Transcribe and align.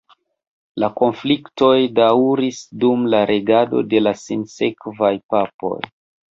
La 0.83 0.87
konfliktoj 1.01 1.75
daŭris 1.99 2.63
dum 2.85 3.05
la 3.17 3.21
regado 3.35 3.85
de 3.95 4.03
la 4.09 4.17
sinsekvaj 4.25 5.15
papoj. 5.37 5.81